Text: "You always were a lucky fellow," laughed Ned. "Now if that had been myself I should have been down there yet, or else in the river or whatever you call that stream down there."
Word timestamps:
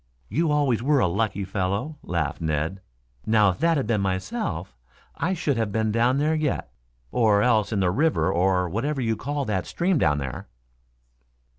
"You 0.29 0.49
always 0.51 0.81
were 0.81 0.97
a 0.99 1.05
lucky 1.05 1.45
fellow," 1.45 1.99
laughed 2.01 2.41
Ned. 2.41 2.81
"Now 3.27 3.51
if 3.51 3.59
that 3.59 3.77
had 3.77 3.85
been 3.85 4.01
myself 4.01 4.75
I 5.15 5.35
should 5.35 5.57
have 5.57 5.71
been 5.71 5.91
down 5.91 6.17
there 6.17 6.33
yet, 6.33 6.73
or 7.11 7.43
else 7.43 7.71
in 7.71 7.81
the 7.81 7.91
river 7.91 8.31
or 8.33 8.67
whatever 8.67 8.99
you 8.99 9.15
call 9.15 9.45
that 9.45 9.67
stream 9.67 9.99
down 9.99 10.17
there." 10.17 10.47